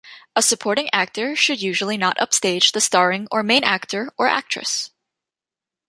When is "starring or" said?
2.81-3.43